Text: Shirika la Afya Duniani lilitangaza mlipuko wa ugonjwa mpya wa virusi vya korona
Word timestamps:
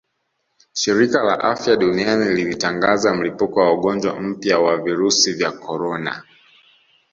Shirika 0.73 1.23
la 1.23 1.35
Afya 1.39 1.75
Duniani 1.75 2.25
lilitangaza 2.29 3.13
mlipuko 3.13 3.59
wa 3.59 3.73
ugonjwa 3.73 4.19
mpya 4.21 4.59
wa 4.59 4.77
virusi 4.77 5.33
vya 5.33 5.51
korona 5.51 6.23